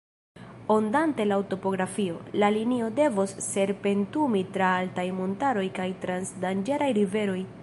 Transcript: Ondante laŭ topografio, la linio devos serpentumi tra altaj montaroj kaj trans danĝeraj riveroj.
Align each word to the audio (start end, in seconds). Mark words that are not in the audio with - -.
Ondante 0.75 1.27
laŭ 1.27 1.37
topografio, 1.51 2.15
la 2.43 2.49
linio 2.57 2.89
devos 3.01 3.37
serpentumi 3.51 4.43
tra 4.57 4.73
altaj 4.81 5.09
montaroj 5.23 5.71
kaj 5.81 5.89
trans 6.07 6.37
danĝeraj 6.47 6.95
riveroj. 7.03 7.43